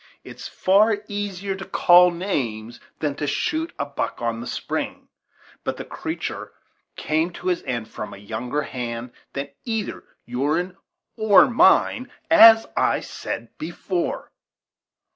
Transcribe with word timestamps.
"It's 0.23 0.47
far 0.47 0.97
easier 1.07 1.53
to 1.53 1.63
call 1.63 2.09
names 2.09 2.79
than 2.97 3.13
to 3.17 3.27
shoot 3.27 3.71
a 3.77 3.85
buck 3.85 4.19
on 4.19 4.41
the 4.41 4.47
spring; 4.47 5.09
but 5.63 5.77
the 5.77 5.85
creatur 5.85 6.53
came 6.95 7.29
by 7.29 7.39
his 7.49 7.63
end 7.67 7.87
from 7.87 8.11
a 8.11 8.17
younger 8.17 8.63
hand 8.63 9.11
than 9.33 9.49
either 9.63 10.03
your'n 10.25 10.75
or 11.17 11.47
mine, 11.47 12.11
as 12.31 12.65
I 12.75 13.01
said 13.01 13.55
before." 13.59 14.31